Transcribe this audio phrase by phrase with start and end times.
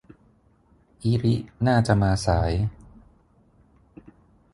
[1.03, 1.35] อิริ
[1.67, 2.53] น่าจะมาสาย